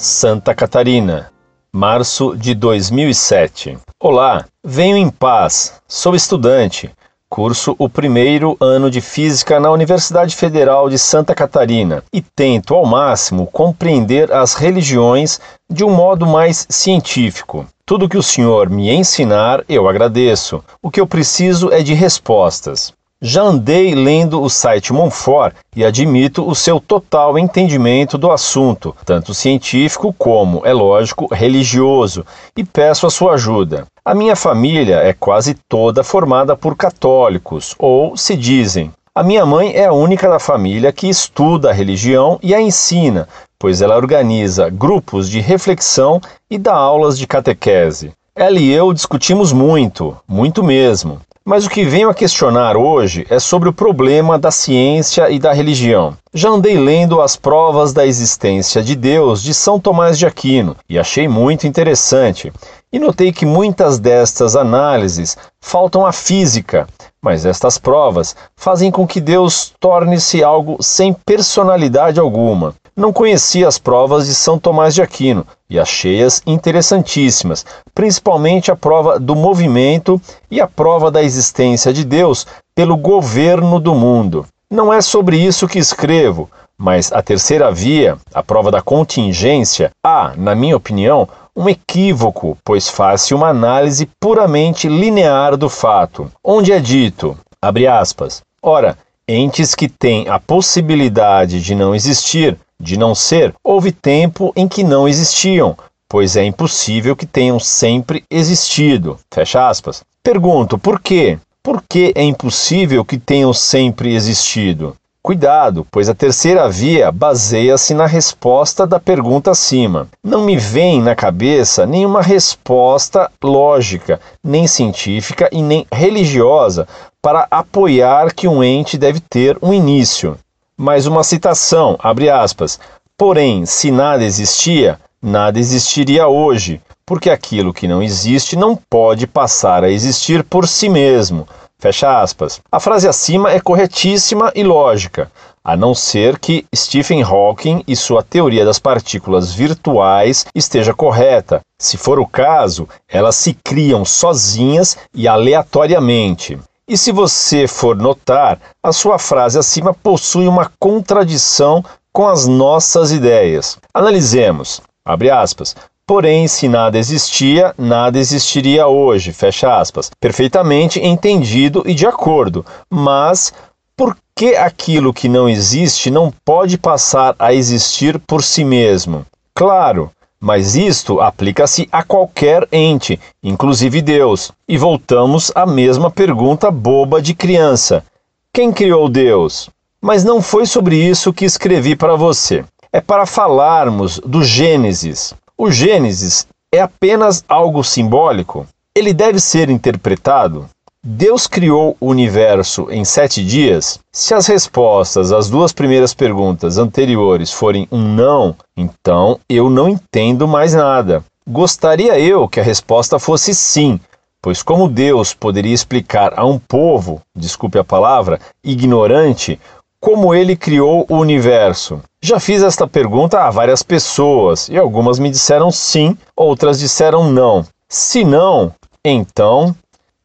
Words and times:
Santa 0.00 0.54
Catarina, 0.54 1.32
março 1.72 2.36
de 2.36 2.54
2007. 2.54 3.76
Olá, 4.00 4.44
venho 4.62 4.96
em 4.96 5.10
paz, 5.10 5.82
sou 5.88 6.14
estudante, 6.14 6.88
curso 7.28 7.74
o 7.80 7.88
primeiro 7.88 8.56
ano 8.60 8.92
de 8.92 9.00
Física 9.00 9.58
na 9.58 9.72
Universidade 9.72 10.36
Federal 10.36 10.88
de 10.88 10.96
Santa 11.00 11.34
Catarina 11.34 12.04
e 12.12 12.22
tento 12.22 12.76
ao 12.76 12.86
máximo 12.86 13.48
compreender 13.48 14.32
as 14.32 14.54
religiões 14.54 15.40
de 15.68 15.82
um 15.82 15.90
modo 15.90 16.24
mais 16.28 16.64
científico. 16.70 17.66
Tudo 17.84 18.08
que 18.08 18.16
o 18.16 18.22
senhor 18.22 18.70
me 18.70 18.88
ensinar, 18.90 19.64
eu 19.68 19.88
agradeço. 19.88 20.62
O 20.80 20.92
que 20.92 21.00
eu 21.00 21.08
preciso 21.08 21.72
é 21.72 21.82
de 21.82 21.92
respostas. 21.92 22.92
Já 23.20 23.42
andei 23.42 23.96
lendo 23.96 24.40
o 24.40 24.48
site 24.48 24.92
Monfort 24.92 25.52
e 25.74 25.84
admito 25.84 26.48
o 26.48 26.54
seu 26.54 26.78
total 26.78 27.36
entendimento 27.36 28.16
do 28.16 28.30
assunto, 28.30 28.94
tanto 29.04 29.34
científico 29.34 30.14
como, 30.16 30.62
é 30.64 30.72
lógico, 30.72 31.26
religioso, 31.34 32.24
e 32.56 32.62
peço 32.62 33.08
a 33.08 33.10
sua 33.10 33.32
ajuda. 33.32 33.88
A 34.04 34.14
minha 34.14 34.36
família 34.36 34.98
é 34.98 35.12
quase 35.12 35.54
toda 35.68 36.04
formada 36.04 36.56
por 36.56 36.76
católicos, 36.76 37.74
ou 37.76 38.16
se 38.16 38.36
dizem. 38.36 38.92
A 39.12 39.24
minha 39.24 39.44
mãe 39.44 39.74
é 39.74 39.86
a 39.86 39.92
única 39.92 40.28
da 40.28 40.38
família 40.38 40.92
que 40.92 41.08
estuda 41.08 41.70
a 41.70 41.74
religião 41.74 42.38
e 42.40 42.54
a 42.54 42.60
ensina, 42.60 43.28
pois 43.58 43.82
ela 43.82 43.96
organiza 43.96 44.70
grupos 44.70 45.28
de 45.28 45.40
reflexão 45.40 46.20
e 46.48 46.56
dá 46.56 46.72
aulas 46.72 47.18
de 47.18 47.26
catequese. 47.26 48.12
Ela 48.32 48.60
e 48.60 48.70
eu 48.70 48.92
discutimos 48.92 49.52
muito, 49.52 50.16
muito 50.28 50.62
mesmo. 50.62 51.20
Mas 51.48 51.64
o 51.64 51.70
que 51.70 51.82
venho 51.82 52.10
a 52.10 52.14
questionar 52.14 52.76
hoje 52.76 53.26
é 53.30 53.38
sobre 53.38 53.70
o 53.70 53.72
problema 53.72 54.38
da 54.38 54.50
ciência 54.50 55.30
e 55.30 55.38
da 55.38 55.50
religião. 55.50 56.14
Já 56.34 56.50
andei 56.50 56.76
lendo 56.76 57.22
as 57.22 57.36
provas 57.36 57.90
da 57.90 58.04
existência 58.04 58.82
de 58.82 58.94
Deus 58.94 59.42
de 59.42 59.54
São 59.54 59.80
Tomás 59.80 60.18
de 60.18 60.26
Aquino 60.26 60.76
e 60.86 60.98
achei 60.98 61.26
muito 61.26 61.66
interessante. 61.66 62.52
E 62.90 62.98
notei 62.98 63.32
que 63.32 63.44
muitas 63.44 63.98
destas 63.98 64.56
análises 64.56 65.36
faltam 65.60 66.06
à 66.06 66.12
física, 66.12 66.86
mas 67.20 67.44
estas 67.44 67.76
provas 67.76 68.34
fazem 68.56 68.90
com 68.90 69.06
que 69.06 69.20
Deus 69.20 69.74
torne-se 69.78 70.42
algo 70.42 70.78
sem 70.80 71.12
personalidade 71.12 72.18
alguma. 72.18 72.74
Não 72.96 73.12
conhecia 73.12 73.68
as 73.68 73.78
provas 73.78 74.26
de 74.26 74.34
São 74.34 74.58
Tomás 74.58 74.94
de 74.94 75.02
Aquino 75.02 75.46
e 75.68 75.78
achei-as 75.78 76.42
interessantíssimas, 76.46 77.66
principalmente 77.94 78.70
a 78.70 78.76
prova 78.76 79.20
do 79.20 79.36
movimento 79.36 80.20
e 80.50 80.58
a 80.58 80.66
prova 80.66 81.10
da 81.10 81.22
existência 81.22 81.92
de 81.92 82.04
Deus 82.04 82.46
pelo 82.74 82.96
governo 82.96 83.78
do 83.78 83.94
mundo. 83.94 84.46
Não 84.70 84.90
é 84.92 85.02
sobre 85.02 85.36
isso 85.36 85.68
que 85.68 85.78
escrevo, 85.78 86.48
mas 86.76 87.12
a 87.12 87.20
terceira 87.20 87.70
via, 87.70 88.16
a 88.32 88.42
prova 88.42 88.70
da 88.70 88.80
contingência, 88.80 89.90
há, 90.02 90.32
na 90.36 90.54
minha 90.54 90.76
opinião, 90.76 91.28
um 91.58 91.68
equívoco, 91.68 92.56
pois 92.64 92.88
faz-se 92.88 93.34
uma 93.34 93.48
análise 93.48 94.08
puramente 94.20 94.88
linear 94.88 95.56
do 95.56 95.68
fato, 95.68 96.30
onde 96.42 96.70
é 96.72 96.78
dito, 96.78 97.36
abre 97.60 97.88
aspas, 97.88 98.42
ora, 98.62 98.96
entes 99.26 99.74
que 99.74 99.88
têm 99.88 100.28
a 100.28 100.38
possibilidade 100.38 101.60
de 101.60 101.74
não 101.74 101.96
existir 101.96 102.56
de 102.80 102.96
não 102.96 103.12
ser, 103.12 103.52
houve 103.64 103.90
tempo 103.90 104.52
em 104.54 104.68
que 104.68 104.84
não 104.84 105.08
existiam, 105.08 105.76
pois 106.08 106.36
é 106.36 106.44
impossível 106.44 107.16
que 107.16 107.26
tenham 107.26 107.58
sempre 107.58 108.22
existido. 108.30 109.18
Fecha 109.34 109.68
aspas. 109.68 110.04
Pergunto, 110.22 110.78
por 110.78 111.00
quê? 111.00 111.40
Por 111.60 111.82
que 111.82 112.12
é 112.14 112.22
impossível 112.22 113.04
que 113.04 113.18
tenham 113.18 113.52
sempre 113.52 114.14
existido? 114.14 114.94
Cuidado, 115.28 115.86
pois 115.90 116.08
a 116.08 116.14
terceira 116.14 116.70
via 116.70 117.12
baseia-se 117.12 117.92
na 117.92 118.06
resposta 118.06 118.86
da 118.86 118.98
pergunta 118.98 119.50
acima. 119.50 120.08
Não 120.24 120.40
me 120.40 120.56
vem 120.56 121.02
na 121.02 121.14
cabeça 121.14 121.84
nenhuma 121.84 122.22
resposta 122.22 123.30
lógica, 123.44 124.18
nem 124.42 124.66
científica 124.66 125.46
e 125.52 125.60
nem 125.60 125.86
religiosa 125.92 126.88
para 127.20 127.46
apoiar 127.50 128.32
que 128.32 128.48
um 128.48 128.64
ente 128.64 128.96
deve 128.96 129.20
ter 129.20 129.58
um 129.60 129.74
início. 129.74 130.38
Mais 130.74 131.06
uma 131.06 131.22
citação, 131.22 131.98
abre 131.98 132.30
aspas. 132.30 132.80
Porém, 133.14 133.66
se 133.66 133.90
nada 133.90 134.24
existia, 134.24 134.98
nada 135.20 135.58
existiria 135.58 136.26
hoje, 136.26 136.80
porque 137.04 137.28
aquilo 137.28 137.74
que 137.74 137.86
não 137.86 138.02
existe 138.02 138.56
não 138.56 138.74
pode 138.74 139.26
passar 139.26 139.84
a 139.84 139.90
existir 139.90 140.42
por 140.42 140.66
si 140.66 140.88
mesmo. 140.88 141.46
Fecha 141.80 142.20
aspas. 142.20 142.60
A 142.72 142.80
frase 142.80 143.06
acima 143.06 143.52
é 143.52 143.60
corretíssima 143.60 144.50
e 144.52 144.64
lógica, 144.64 145.30
a 145.62 145.76
não 145.76 145.94
ser 145.94 146.36
que 146.36 146.66
Stephen 146.74 147.22
Hawking 147.22 147.84
e 147.86 147.94
sua 147.94 148.20
teoria 148.20 148.64
das 148.64 148.80
partículas 148.80 149.52
virtuais 149.52 150.44
esteja 150.52 150.92
correta. 150.92 151.60
Se 151.78 151.96
for 151.96 152.18
o 152.18 152.26
caso, 152.26 152.88
elas 153.06 153.36
se 153.36 153.54
criam 153.62 154.04
sozinhas 154.04 154.98
e 155.14 155.28
aleatoriamente. 155.28 156.58
E 156.88 156.96
se 156.96 157.12
você 157.12 157.68
for 157.68 157.94
notar, 157.94 158.58
a 158.82 158.92
sua 158.92 159.16
frase 159.16 159.56
acima 159.56 159.94
possui 159.94 160.48
uma 160.48 160.72
contradição 160.80 161.84
com 162.12 162.26
as 162.26 162.48
nossas 162.48 163.12
ideias. 163.12 163.78
Analisemos. 163.94 164.80
Abre 165.04 165.30
aspas. 165.30 165.76
Porém, 166.08 166.48
se 166.48 166.68
nada 166.68 166.96
existia, 166.96 167.74
nada 167.76 168.18
existiria 168.18 168.86
hoje. 168.86 169.30
Fecha 169.30 169.78
aspas. 169.78 170.10
Perfeitamente 170.18 170.98
entendido 170.98 171.82
e 171.84 171.92
de 171.92 172.06
acordo. 172.06 172.64
Mas 172.88 173.52
por 173.94 174.16
que 174.34 174.56
aquilo 174.56 175.12
que 175.12 175.28
não 175.28 175.46
existe 175.46 176.10
não 176.10 176.32
pode 176.46 176.78
passar 176.78 177.36
a 177.38 177.52
existir 177.52 178.18
por 178.20 178.42
si 178.42 178.64
mesmo? 178.64 179.26
Claro, 179.54 180.10
mas 180.40 180.76
isto 180.76 181.20
aplica-se 181.20 181.86
a 181.92 182.02
qualquer 182.02 182.66
ente, 182.72 183.20
inclusive 183.42 184.00
Deus. 184.00 184.50
E 184.66 184.78
voltamos 184.78 185.52
à 185.54 185.66
mesma 185.66 186.10
pergunta 186.10 186.70
boba 186.70 187.20
de 187.20 187.34
criança: 187.34 188.02
quem 188.50 188.72
criou 188.72 189.10
Deus? 189.10 189.68
Mas 190.00 190.24
não 190.24 190.40
foi 190.40 190.64
sobre 190.64 190.96
isso 190.96 191.34
que 191.34 191.44
escrevi 191.44 191.94
para 191.94 192.16
você. 192.16 192.64
É 192.90 192.98
para 192.98 193.26
falarmos 193.26 194.18
do 194.20 194.42
Gênesis. 194.42 195.34
O 195.60 195.72
Gênesis 195.72 196.46
é 196.72 196.80
apenas 196.80 197.44
algo 197.48 197.82
simbólico? 197.82 198.64
Ele 198.94 199.12
deve 199.12 199.40
ser 199.40 199.68
interpretado? 199.68 200.68
Deus 201.02 201.48
criou 201.48 201.96
o 201.98 202.06
universo 202.06 202.86
em 202.92 203.04
sete 203.04 203.44
dias? 203.44 203.98
Se 204.12 204.34
as 204.34 204.46
respostas 204.46 205.32
às 205.32 205.50
duas 205.50 205.72
primeiras 205.72 206.14
perguntas 206.14 206.78
anteriores 206.78 207.52
forem 207.52 207.88
um 207.90 207.98
não, 207.98 208.54
então 208.76 209.40
eu 209.48 209.68
não 209.68 209.88
entendo 209.88 210.46
mais 210.46 210.74
nada. 210.74 211.24
Gostaria 211.44 212.16
eu 212.20 212.46
que 212.46 212.60
a 212.60 212.62
resposta 212.62 213.18
fosse 213.18 213.52
sim, 213.52 213.98
pois 214.40 214.62
como 214.62 214.88
Deus 214.88 215.34
poderia 215.34 215.74
explicar 215.74 216.38
a 216.38 216.46
um 216.46 216.56
povo, 216.56 217.20
desculpe 217.34 217.80
a 217.80 217.84
palavra, 217.84 218.38
ignorante, 218.62 219.58
como 219.98 220.32
ele 220.32 220.54
criou 220.54 221.04
o 221.08 221.16
universo? 221.16 222.00
Já 222.20 222.40
fiz 222.40 222.64
esta 222.64 222.86
pergunta 222.86 223.44
a 223.44 223.50
várias 223.50 223.82
pessoas 223.82 224.68
e 224.68 224.76
algumas 224.76 225.20
me 225.20 225.30
disseram 225.30 225.70
sim, 225.70 226.16
outras 226.36 226.78
disseram 226.78 227.30
não. 227.30 227.64
Se 227.88 228.24
não, 228.24 228.72
então 229.04 229.74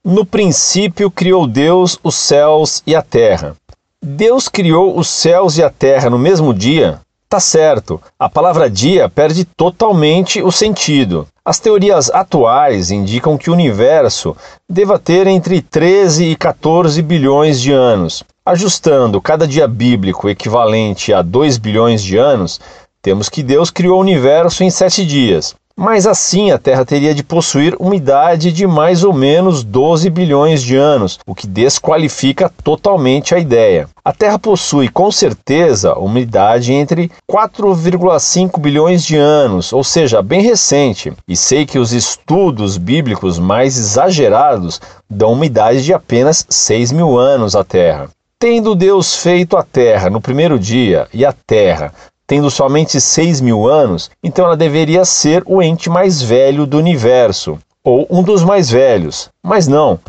no 0.04 0.26
princípio 0.26 1.12
criou 1.12 1.46
Deus 1.46 2.00
os 2.04 2.16
céus 2.16 2.82
e 2.86 2.96
a 2.96 3.02
terra. 3.04 3.56
Deus 4.02 4.50
criou 4.50 4.98
os 4.98 5.08
céus 5.08 5.58
e 5.58 5.64
a 5.64 5.70
terra 5.70 6.10
no 6.10 6.18
mesmo 6.18 6.52
dia? 6.52 7.00
Tá 7.30 7.40
certo, 7.40 8.02
a 8.20 8.28
palavra 8.28 8.70
dia 8.70 9.08
perde 9.08 9.46
totalmente 9.46 10.42
o 10.42 10.52
sentido. 10.52 11.28
As 11.46 11.60
teorias 11.60 12.10
atuais 12.10 12.90
indicam 12.90 13.38
que 13.38 13.50
o 13.50 13.54
universo 13.54 14.36
deva 14.68 14.98
ter 14.98 15.28
entre 15.28 15.62
13 15.62 16.26
e 16.26 16.36
14 16.36 17.02
bilhões 17.02 17.62
de 17.62 17.72
anos. 17.72 18.24
Ajustando 18.46 19.22
cada 19.22 19.48
dia 19.48 19.66
bíblico 19.70 20.28
equivalente 20.28 21.14
a 21.14 21.22
2 21.22 21.58
bilhões 21.58 22.04
de 22.04 22.18
anos, 22.18 22.60
temos 23.02 23.30
que 23.30 23.42
Deus 23.42 23.72
criou 23.72 23.98
o 23.98 24.02
universo 24.02 24.66
em 24.66 24.70
sete 24.70 25.06
dias. 25.06 25.56
Mas 25.78 26.06
assim 26.06 26.52
a 26.52 26.58
Terra 26.58 26.84
teria 26.84 27.16
de 27.16 27.24
possuir 27.24 27.74
uma 27.80 27.96
idade 27.96 28.52
de 28.52 28.68
mais 28.68 29.02
ou 29.06 29.14
menos 29.14 29.64
12 29.64 30.10
bilhões 30.10 30.62
de 30.62 30.76
anos, 30.76 31.20
o 31.26 31.34
que 31.34 31.48
desqualifica 31.48 32.52
totalmente 32.62 33.34
a 33.34 33.40
ideia. 33.40 33.88
A 34.04 34.12
Terra 34.12 34.38
possui 34.38 34.90
com 34.90 35.10
certeza 35.10 35.94
uma 35.94 36.20
idade 36.20 36.74
entre 36.74 37.10
4,5 37.32 38.60
bilhões 38.60 39.06
de 39.06 39.16
anos, 39.16 39.72
ou 39.72 39.86
seja, 39.86 40.22
bem 40.22 40.42
recente, 40.42 41.14
e 41.26 41.38
sei 41.38 41.66
que 41.66 41.80
os 41.80 41.94
estudos 41.94 42.78
bíblicos 42.78 43.40
mais 43.40 43.78
exagerados 43.78 44.82
dão 45.10 45.32
uma 45.32 45.46
idade 45.46 45.82
de 45.82 45.94
apenas 45.94 46.46
6 46.50 46.92
mil 46.92 47.18
anos 47.18 47.56
à 47.56 47.64
Terra. 47.64 48.10
Tendo 48.40 48.76
Deus 48.76 49.16
feito 49.16 49.56
a 49.56 49.64
terra 49.64 50.10
no 50.10 50.20
primeiro 50.20 50.60
dia 50.60 51.08
e 51.14 51.26
a 51.26 51.34
terra 51.34 51.94
tendo 52.26 52.50
somente 52.50 53.00
6 53.00 53.42
mil 53.42 53.68
anos, 53.68 54.10
então 54.24 54.46
ela 54.46 54.58
deveria 54.58 55.06
ser 55.06 55.44
o 55.46 55.62
ente 55.62 55.90
mais 55.90 56.22
velho 56.22 56.66
do 56.66 56.78
universo, 56.78 57.60
ou 57.84 58.08
um 58.10 58.24
dos 58.24 58.44
mais 58.44 58.70
velhos. 58.70 59.30
Mas 59.44 59.68
não. 59.68 60.00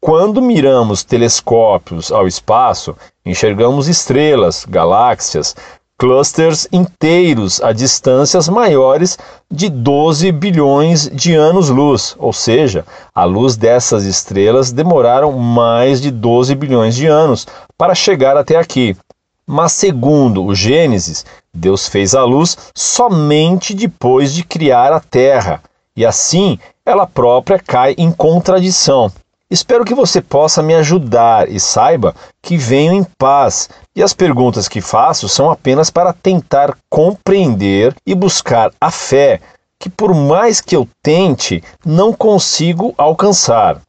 Quando 0.00 0.42
miramos 0.42 1.02
telescópios 1.02 2.12
ao 2.12 2.28
espaço, 2.28 2.94
enxergamos 3.24 3.88
estrelas, 3.88 4.64
galáxias, 4.68 5.56
clusters 5.96 6.66
inteiros 6.72 7.60
a 7.62 7.72
distâncias 7.72 8.48
maiores 8.48 9.16
de 9.50 9.68
12 9.68 10.32
bilhões 10.32 11.08
de 11.08 11.34
anos-luz, 11.34 12.16
ou 12.18 12.32
seja, 12.32 12.84
a 13.14 13.24
luz 13.24 13.56
dessas 13.56 14.04
estrelas 14.04 14.72
demoraram 14.72 15.32
mais 15.32 16.00
de 16.00 16.10
12 16.10 16.54
bilhões 16.54 16.94
de 16.96 17.06
anos 17.06 17.46
para 17.78 17.94
chegar 17.94 18.36
até 18.36 18.56
aqui. 18.56 18.96
Mas, 19.46 19.72
segundo 19.72 20.44
o 20.44 20.54
Gênesis, 20.54 21.24
Deus 21.52 21.86
fez 21.88 22.14
a 22.14 22.24
luz 22.24 22.56
somente 22.74 23.74
depois 23.74 24.34
de 24.34 24.42
criar 24.42 24.92
a 24.92 25.00
Terra, 25.00 25.62
e 25.96 26.04
assim 26.04 26.58
ela 26.84 27.06
própria 27.06 27.58
cai 27.58 27.94
em 27.96 28.10
contradição. 28.10 29.12
Espero 29.50 29.84
que 29.84 29.94
você 29.94 30.22
possa 30.22 30.62
me 30.62 30.74
ajudar 30.74 31.50
e 31.50 31.60
saiba 31.60 32.14
que 32.42 32.56
venho 32.56 32.94
em 32.94 33.04
paz, 33.18 33.68
e 33.94 34.02
as 34.02 34.14
perguntas 34.14 34.68
que 34.68 34.80
faço 34.80 35.28
são 35.28 35.50
apenas 35.50 35.90
para 35.90 36.12
tentar 36.12 36.76
compreender 36.88 37.94
e 38.06 38.14
buscar 38.14 38.72
a 38.80 38.90
fé 38.90 39.40
que, 39.78 39.90
por 39.90 40.14
mais 40.14 40.62
que 40.62 40.74
eu 40.74 40.88
tente, 41.02 41.62
não 41.84 42.12
consigo 42.12 42.94
alcançar. 42.96 43.80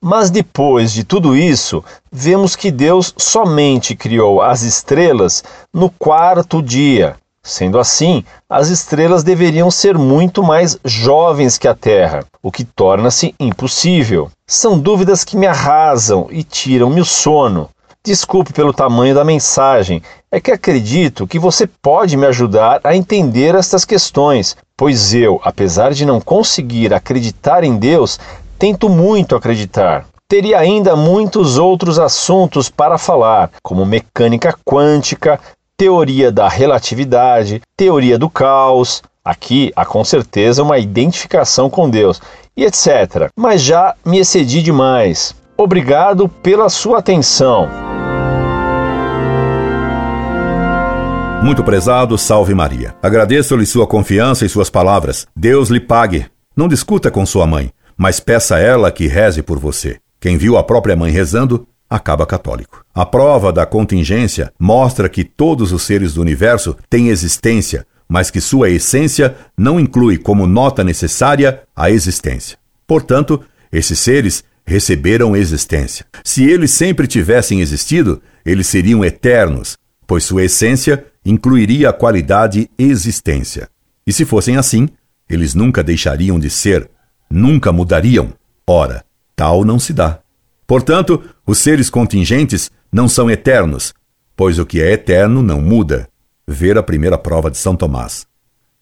Mas 0.00 0.30
depois 0.30 0.92
de 0.92 1.02
tudo 1.02 1.36
isso, 1.36 1.84
vemos 2.10 2.54
que 2.54 2.70
Deus 2.70 3.12
somente 3.18 3.96
criou 3.96 4.40
as 4.40 4.62
estrelas 4.62 5.42
no 5.74 5.90
quarto 5.90 6.62
dia. 6.62 7.16
Sendo 7.42 7.78
assim, 7.78 8.22
as 8.48 8.68
estrelas 8.68 9.22
deveriam 9.22 9.70
ser 9.70 9.96
muito 9.96 10.42
mais 10.42 10.78
jovens 10.84 11.56
que 11.56 11.66
a 11.66 11.74
Terra, 11.74 12.24
o 12.42 12.52
que 12.52 12.64
torna-se 12.64 13.34
impossível. 13.40 14.30
São 14.46 14.78
dúvidas 14.78 15.24
que 15.24 15.36
me 15.36 15.46
arrasam 15.46 16.28
e 16.30 16.42
tiram-me 16.42 17.00
o 17.00 17.04
sono. 17.04 17.70
Desculpe 18.04 18.52
pelo 18.52 18.72
tamanho 18.72 19.14
da 19.14 19.24
mensagem, 19.24 20.02
é 20.30 20.40
que 20.40 20.50
acredito 20.50 21.26
que 21.26 21.38
você 21.38 21.66
pode 21.66 22.16
me 22.16 22.26
ajudar 22.26 22.80
a 22.84 22.96
entender 22.96 23.54
estas 23.54 23.84
questões, 23.84 24.56
pois 24.76 25.12
eu, 25.12 25.40
apesar 25.42 25.92
de 25.92 26.06
não 26.06 26.20
conseguir 26.20 26.94
acreditar 26.94 27.64
em 27.64 27.76
Deus, 27.76 28.18
tento 28.58 28.88
muito 28.88 29.34
acreditar. 29.36 30.06
Teria 30.28 30.58
ainda 30.58 30.94
muitos 30.94 31.58
outros 31.58 31.98
assuntos 31.98 32.70
para 32.70 32.96
falar, 32.96 33.50
como 33.62 33.84
mecânica 33.84 34.56
quântica, 34.64 35.40
teoria 35.80 36.30
da 36.30 36.46
relatividade, 36.46 37.62
teoria 37.74 38.18
do 38.18 38.28
caos. 38.28 39.02
Aqui 39.24 39.72
há 39.74 39.82
com 39.82 40.04
certeza 40.04 40.62
uma 40.62 40.78
identificação 40.78 41.70
com 41.70 41.88
Deus 41.88 42.20
e 42.54 42.66
etc. 42.66 43.30
Mas 43.34 43.62
já 43.62 43.94
me 44.04 44.18
excedi 44.18 44.62
demais. 44.62 45.34
Obrigado 45.56 46.28
pela 46.28 46.68
sua 46.68 46.98
atenção. 46.98 47.66
Muito 51.42 51.64
prezado, 51.64 52.18
salve 52.18 52.54
Maria. 52.54 52.94
Agradeço-lhe 53.02 53.64
sua 53.64 53.86
confiança 53.86 54.44
e 54.44 54.50
suas 54.50 54.68
palavras. 54.68 55.26
Deus 55.34 55.70
lhe 55.70 55.80
pague. 55.80 56.26
Não 56.54 56.68
discuta 56.68 57.10
com 57.10 57.24
sua 57.24 57.46
mãe, 57.46 57.72
mas 57.96 58.20
peça 58.20 58.56
a 58.56 58.60
ela 58.60 58.92
que 58.92 59.06
reze 59.06 59.42
por 59.42 59.58
você. 59.58 59.96
Quem 60.20 60.36
viu 60.36 60.58
a 60.58 60.62
própria 60.62 60.94
mãe 60.94 61.10
rezando, 61.10 61.66
acaba 61.90 62.24
católico. 62.24 62.84
A 62.94 63.04
prova 63.04 63.52
da 63.52 63.66
contingência 63.66 64.52
mostra 64.56 65.08
que 65.08 65.24
todos 65.24 65.72
os 65.72 65.82
seres 65.82 66.14
do 66.14 66.20
universo 66.20 66.76
têm 66.88 67.08
existência, 67.08 67.84
mas 68.08 68.30
que 68.30 68.40
sua 68.40 68.70
essência 68.70 69.36
não 69.58 69.80
inclui 69.80 70.16
como 70.16 70.46
nota 70.46 70.84
necessária 70.84 71.62
a 71.74 71.90
existência. 71.90 72.56
Portanto, 72.86 73.42
esses 73.72 73.98
seres 73.98 74.44
receberam 74.64 75.36
existência. 75.36 76.06
Se 76.22 76.44
eles 76.44 76.70
sempre 76.70 77.06
tivessem 77.08 77.60
existido, 77.60 78.22
eles 78.46 78.68
seriam 78.68 79.04
eternos, 79.04 79.76
pois 80.06 80.24
sua 80.24 80.44
essência 80.44 81.04
incluiria 81.24 81.90
a 81.90 81.92
qualidade 81.92 82.70
existência. 82.78 83.68
E 84.06 84.12
se 84.12 84.24
fossem 84.24 84.56
assim, 84.56 84.88
eles 85.28 85.54
nunca 85.54 85.82
deixariam 85.82 86.38
de 86.38 86.50
ser, 86.50 86.88
nunca 87.28 87.72
mudariam. 87.72 88.32
Ora, 88.66 89.04
tal 89.36 89.64
não 89.64 89.78
se 89.78 89.92
dá. 89.92 90.20
Portanto, 90.70 91.20
os 91.44 91.58
seres 91.58 91.90
contingentes 91.90 92.70
não 92.92 93.08
são 93.08 93.28
eternos, 93.28 93.92
pois 94.36 94.56
o 94.56 94.64
que 94.64 94.80
é 94.80 94.92
eterno 94.92 95.42
não 95.42 95.60
muda. 95.60 96.08
Ver 96.46 96.78
a 96.78 96.82
primeira 96.82 97.18
prova 97.18 97.50
de 97.50 97.58
São 97.58 97.74
Tomás. 97.74 98.24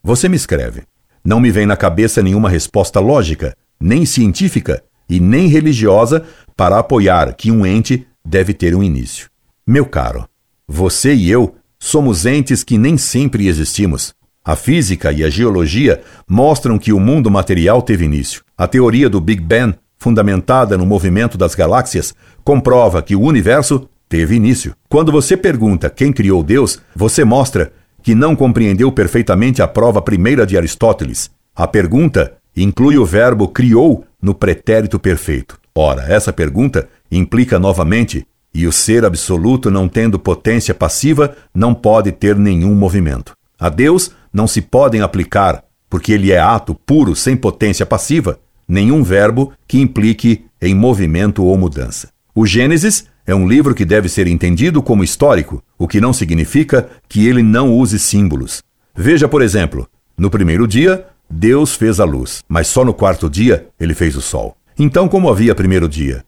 Você 0.03 0.29
me 0.29 0.37
escreve. 0.37 0.83
Não 1.25 1.41
me 1.41 1.51
vem 1.51 1.65
na 1.65 1.79
cabeça 1.79 2.23
nenhuma 2.23 2.51
resposta 2.51 3.01
lógica, 3.01 3.57
nem 3.81 4.05
científica 4.05 4.85
e 5.09 5.19
nem 5.19 5.49
religiosa 5.49 6.27
para 6.55 6.79
apoiar 6.79 7.33
que 7.33 7.51
um 7.51 7.65
ente 7.65 8.07
deve 8.23 8.53
ter 8.53 8.75
um 8.75 8.83
início. 8.83 9.31
Meu 9.67 9.87
caro, 9.87 10.29
você 10.69 11.15
e 11.15 11.31
eu 11.31 11.57
Somos 11.79 12.27
entes 12.27 12.63
que 12.63 12.77
nem 12.77 12.99
sempre 12.99 13.47
existimos. 13.47 14.13
A 14.45 14.55
física 14.55 15.11
e 15.11 15.25
a 15.25 15.31
geologia 15.31 16.03
mostram 16.29 16.79
que 16.79 16.93
o 16.93 17.01
mundo 17.01 17.31
material 17.31 17.81
teve 17.81 18.05
início. 18.05 18.43
A 18.59 18.67
teoria 18.67 19.09
do 19.09 19.23
Big 19.23 19.41
Bang, 19.41 19.75
fundamentada 19.99 20.79
no 20.79 20.87
movimento 20.87 21.37
das 21.37 21.55
galáxias, 21.55 22.15
comprova 22.45 23.03
que 23.03 23.17
o 23.17 23.21
universo 23.21 23.89
teve 24.09 24.37
início. 24.37 24.75
Quando 24.89 25.13
você 25.13 25.37
pergunta 25.37 25.91
quem 25.91 26.13
criou 26.13 26.43
Deus, 26.43 26.81
você 26.95 27.25
mostra 27.25 27.73
que 28.03 28.15
não 28.15 28.35
compreendeu 28.35 28.91
perfeitamente 28.91 29.61
a 29.61 29.69
prova 29.69 30.01
primeira 30.01 30.47
de 30.47 30.57
Aristóteles. 30.57 31.31
A 31.55 31.67
pergunta 31.67 32.35
inclui 32.57 32.97
o 32.97 33.05
verbo 33.05 33.49
criou 33.49 34.05
no 34.23 34.35
pretérito 34.35 34.99
perfeito. 34.99 35.59
Ora, 35.75 36.03
essa 36.09 36.33
pergunta 36.33 36.89
implica 37.11 37.59
novamente 37.59 38.27
e 38.53 38.67
o 38.67 38.73
ser 38.73 39.05
absoluto, 39.05 39.71
não 39.71 39.89
tendo 39.89 40.19
potência 40.19 40.75
passiva, 40.75 41.37
não 41.55 41.75
pode 41.75 42.11
ter 42.13 42.35
nenhum 42.35 42.75
movimento. 42.75 43.33
A 43.59 43.69
Deus 43.69 44.11
não 44.33 44.47
se 44.47 44.61
podem 44.61 45.03
aplicar, 45.03 45.63
porque 45.89 46.13
ele 46.13 46.33
é 46.33 46.39
ato 46.39 46.75
puro 46.75 47.15
sem 47.15 47.37
potência 47.37 47.85
passiva, 47.85 48.39
nenhum 48.69 49.03
verbo 49.03 49.53
que 49.67 49.81
implique 49.81 50.45
em 50.61 50.75
movimento 50.75 51.43
ou 51.43 51.57
mudança. 51.57 52.11
O 52.35 52.47
Gênesis 52.47 53.07
é 53.27 53.35
um 53.35 53.49
livro 53.49 53.75
que 53.75 53.85
deve 53.85 54.09
ser 54.09 54.27
entendido 54.27 54.83
como 54.83 55.03
histórico, 55.03 55.63
o 55.79 55.89
que 55.89 56.01
não 56.01 56.13
significa 56.13 56.89
que 57.09 57.27
ele 57.27 57.43
não 57.43 57.73
use 57.73 57.99
símbolos. 57.99 58.63
Veja, 58.95 59.29
por 59.29 59.43
exemplo, 59.43 59.89
no 60.17 60.31
primeiro 60.31 60.67
dia, 60.67 61.07
Deus 61.31 61.75
fez 61.75 62.01
a 62.01 62.05
luz, 62.05 62.43
mas 62.49 62.67
só 62.67 62.85
no 62.85 62.95
quarto 62.95 63.29
dia 63.29 63.69
ele 63.79 63.95
fez 63.95 64.17
o 64.17 64.23
sol. 64.23 64.57
Então, 64.79 65.09
como 65.09 65.29
havia 65.29 65.55
primeiro 65.55 65.89
dia? 65.89 66.25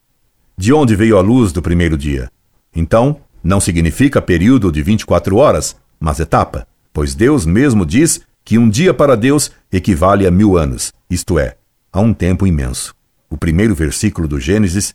De 0.57 0.73
onde 0.73 0.95
veio 0.95 1.17
a 1.17 1.21
luz 1.21 1.53
do 1.53 1.62
primeiro 1.62 1.97
dia? 1.97 2.31
Então, 2.75 3.21
não 3.43 3.61
significa 3.61 4.21
período 4.21 4.71
de 4.71 4.83
24 4.83 5.37
horas, 5.37 5.76
mas 5.99 6.21
etapa, 6.21 6.67
pois 6.93 7.14
Deus 7.14 7.47
mesmo 7.47 7.87
diz 7.87 8.21
que 8.45 8.59
um 8.59 8.69
dia 8.69 8.93
para 8.93 9.17
Deus 9.17 9.50
equivale 9.73 10.26
a 10.26 10.31
mil 10.31 10.57
anos, 10.57 10.93
isto 11.09 11.38
é, 11.38 11.57
a 11.92 12.00
um 12.00 12.12
tempo 12.12 12.47
imenso. 12.47 12.94
O 13.28 13.37
primeiro 13.37 13.75
versículo 13.75 14.26
do 14.26 14.40
Gênesis 14.40 14.94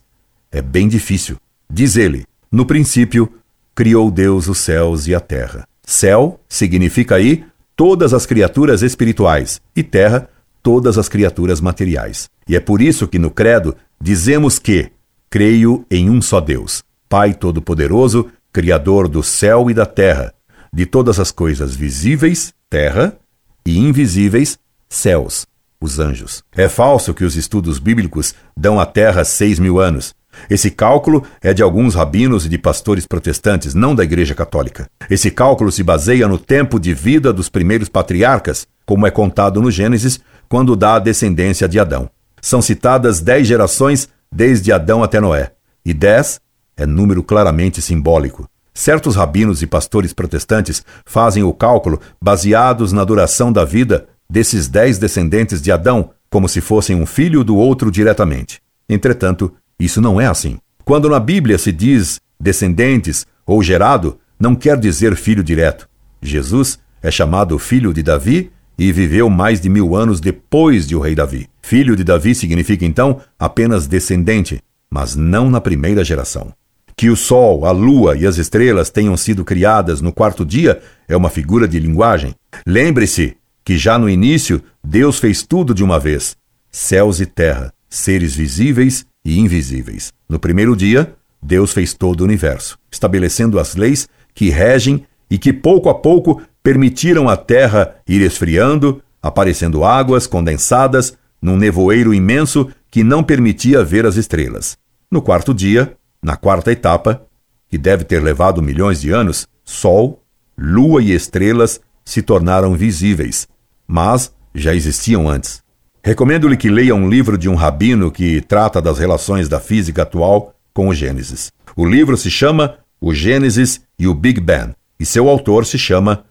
é 0.52 0.62
bem 0.62 0.88
difícil. 0.88 1.38
Diz 1.70 1.96
ele: 1.96 2.26
No 2.52 2.66
princípio, 2.66 3.32
criou 3.74 4.12
Deus 4.12 4.48
os 4.48 4.58
céus 4.58 5.08
e 5.08 5.16
a 5.16 5.20
terra. 5.20 5.68
Céu 5.84 6.40
significa 6.48 7.16
aí 7.16 7.46
todas 7.76 8.14
as 8.14 8.26
criaturas 8.26 8.82
espirituais 8.82 9.62
e 9.76 9.84
terra, 9.84 10.30
todas 10.64 10.98
as 10.98 11.10
criaturas 11.10 11.62
materiais. 11.62 12.30
E 12.48 12.56
é 12.56 12.60
por 12.60 12.82
isso 12.82 13.08
que 13.08 13.20
no 13.20 13.30
Credo 13.30 13.76
dizemos 14.02 14.58
que 14.60 14.92
Creio 15.36 15.86
em 15.92 16.10
um 16.10 16.22
só 16.22 16.40
Deus, 16.40 16.82
Pai 17.10 17.34
Todo-Poderoso, 17.34 18.30
Criador 18.54 19.10
do 19.10 19.22
céu 19.22 19.70
e 19.70 19.74
da 19.74 19.86
terra, 19.86 20.34
de 20.72 20.86
todas 20.86 21.20
as 21.20 21.30
coisas 21.30 21.76
visíveis, 21.76 22.54
terra, 22.70 23.18
e 23.66 23.78
invisíveis, 23.78 24.58
céus, 24.88 25.46
os 25.80 26.00
anjos. 26.00 26.44
É 26.56 26.68
falso 26.68 27.14
que 27.14 27.24
os 27.24 27.36
estudos 27.36 27.80
bíblicos 27.80 28.34
dão 28.56 28.80
à 28.80 28.86
terra 28.86 29.24
seis 29.24 29.60
mil 29.60 29.80
anos. 29.80 30.14
Esse 30.50 30.70
cálculo 30.70 31.24
é 31.42 31.54
de 31.54 31.64
alguns 31.64 31.96
rabinos 31.96 32.46
e 32.46 32.50
de 32.50 32.58
pastores 32.58 33.06
protestantes, 33.08 33.74
não 33.74 33.96
da 33.96 34.04
Igreja 34.04 34.36
Católica. 34.36 34.90
Esse 35.10 35.32
cálculo 35.32 35.72
se 35.72 35.84
baseia 35.84 36.28
no 36.28 36.38
tempo 36.38 36.80
de 36.80 36.94
vida 36.94 37.32
dos 37.32 37.50
primeiros 37.50 37.88
patriarcas, 37.88 38.68
como 38.86 39.08
é 39.08 39.12
contado 39.12 39.62
no 39.62 39.72
Gênesis, 39.72 40.20
quando 40.50 40.76
dá 40.76 40.96
a 40.96 41.00
descendência 41.00 41.68
de 41.68 41.80
Adão. 41.80 42.10
São 42.42 42.62
citadas 42.62 43.22
dez 43.22 43.48
gerações 43.48 44.10
desde 44.32 44.72
Adão 44.72 45.02
até 45.02 45.20
Noé, 45.20 45.54
e 45.86 45.94
dez 45.94 46.40
é 46.78 46.86
número 46.86 47.24
claramente 47.24 47.82
simbólico. 47.82 48.48
Certos 48.74 49.16
rabinos 49.16 49.62
e 49.62 49.68
pastores 49.68 50.12
protestantes 50.12 50.84
fazem 51.06 51.44
o 51.44 51.54
cálculo 51.54 52.02
baseados 52.22 52.92
na 52.92 53.06
duração 53.06 53.52
da 53.52 53.64
vida 53.64 54.08
desses 54.30 54.68
dez 54.68 54.98
descendentes 54.98 55.62
de 55.62 55.72
Adão, 55.72 56.12
como 56.30 56.50
se 56.50 56.62
fossem 56.62 56.96
um 56.96 57.06
filho 57.06 57.44
do 57.44 57.56
outro 57.56 57.92
diretamente. 57.92 58.62
Entretanto, 58.90 59.54
isso 59.80 60.02
não 60.02 60.20
é 60.20 60.28
assim. 60.28 60.58
Quando 60.84 61.10
na 61.10 61.20
Bíblia 61.20 61.58
se 61.58 61.72
diz 61.72 62.20
descendentes 62.40 63.26
ou 63.46 63.62
gerado, 63.64 64.20
não 64.40 64.56
quer 64.56 64.78
dizer 64.78 65.16
filho 65.16 65.44
direto. 65.44 65.88
Jesus 66.22 66.80
é 67.02 67.10
chamado 67.10 67.58
filho 67.58 67.94
de 67.94 68.04
Davi 68.04 68.52
e 68.78 68.92
viveu 68.92 69.30
mais 69.30 69.62
de 69.62 69.70
mil 69.70 69.96
anos 69.96 70.20
depois 70.20 70.88
de 70.88 70.96
o 70.96 71.00
rei 71.00 71.16
Davi. 71.16 71.48
Filho 71.62 71.96
de 71.96 72.04
Davi 72.04 72.36
significa 72.36 72.86
então 72.86 73.22
apenas 73.40 73.88
descendente, 73.88 74.60
mas 74.90 75.16
não 75.16 75.50
na 75.50 75.62
primeira 75.62 76.04
geração. 76.04 76.54
Que 76.98 77.10
o 77.10 77.16
Sol, 77.16 77.66
a 77.66 77.72
Lua 77.72 78.16
e 78.18 78.26
as 78.26 78.38
estrelas 78.38 78.90
tenham 78.90 79.18
sido 79.18 79.44
criadas 79.44 80.02
no 80.02 80.14
quarto 80.14 80.46
dia 80.46 80.82
é 81.08 81.16
uma 81.16 81.30
figura 81.30 81.68
de 81.68 81.80
linguagem. 81.80 82.34
Lembre-se 82.66 83.36
que 83.66 83.78
já 83.78 83.98
no 83.98 84.08
início 84.08 84.62
Deus 84.84 85.18
fez 85.18 85.42
tudo 85.42 85.74
de 85.74 85.84
uma 85.84 86.00
vez: 86.00 86.38
céus 86.72 87.20
e 87.20 87.26
terra, 87.26 87.74
seres 87.90 88.36
visíveis 88.36 89.06
e 89.26 89.40
invisíveis. 89.40 90.14
No 90.30 90.40
primeiro 90.40 90.76
dia, 90.76 91.16
Deus 91.42 91.74
fez 91.74 91.94
todo 91.94 92.22
o 92.22 92.24
universo, 92.24 92.78
estabelecendo 92.92 93.60
as 93.60 93.76
leis 93.76 94.08
que 94.34 94.50
regem 94.50 95.06
e 95.30 95.38
que 95.38 95.52
pouco 95.52 95.90
a 95.90 95.96
pouco 95.96 96.42
permitiram 96.62 97.28
a 97.28 97.36
terra 97.36 97.96
ir 98.08 98.22
esfriando, 98.22 99.02
aparecendo 99.22 99.84
águas 99.84 100.28
condensadas 100.28 101.18
num 101.42 101.58
nevoeiro 101.58 102.14
imenso 102.14 102.70
que 102.90 103.04
não 103.04 103.24
permitia 103.24 103.84
ver 103.84 104.06
as 104.06 104.16
estrelas. 104.16 104.78
No 105.12 105.22
quarto 105.22 105.54
dia, 105.54 105.96
na 106.22 106.36
quarta 106.36 106.72
etapa, 106.72 107.22
que 107.68 107.78
deve 107.78 108.04
ter 108.04 108.22
levado 108.22 108.62
milhões 108.62 109.02
de 109.02 109.12
anos, 109.12 109.48
Sol, 109.64 110.24
Lua 110.58 111.02
e 111.02 111.12
estrelas 111.12 111.82
se 112.04 112.22
tornaram 112.22 112.76
visíveis, 112.76 113.48
mas 113.88 114.32
já 114.54 114.74
existiam 114.74 115.28
antes. 115.28 115.64
Recomendo-lhe 116.04 116.56
que 116.56 116.70
leia 116.70 116.94
um 116.94 117.10
livro 117.10 117.38
de 117.38 117.50
um 117.50 117.56
rabino 117.56 118.12
que 118.12 118.42
trata 118.42 118.82
das 118.82 119.00
relações 119.00 119.50
da 119.50 119.60
física 119.60 120.04
atual 120.04 120.54
com 120.74 120.88
o 120.88 120.94
Gênesis. 120.94 121.52
O 121.76 121.86
livro 121.86 122.16
se 122.16 122.30
chama 122.30 122.78
O 123.02 123.14
Gênesis 123.14 123.82
e 123.98 124.08
o 124.08 124.14
Big 124.14 124.40
Bang, 124.40 124.74
e 125.00 125.06
seu 125.06 125.28
autor 125.28 125.66
se 125.66 125.78
chama 125.78 126.24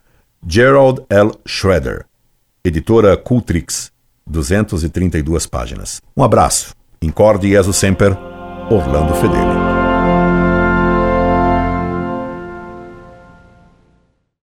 Gerald 0.47 1.03
L. 1.09 1.33
Schroeder. 1.45 2.05
Editora 2.65 3.17
Cultrix, 3.17 3.91
232 4.27 5.47
páginas. 5.47 6.01
Um 6.17 6.23
abraço. 6.23 6.75
Incorde 7.03 7.49
Jesus 7.49 7.77
Semper, 7.77 8.17
Orlando 8.71 9.15
Fedeli. 9.15 9.74